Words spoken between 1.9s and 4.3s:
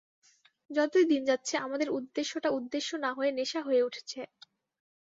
উদ্দেশ্যটা উদ্দেশ্য না হয়ে নেশা হয়ে উঠছে।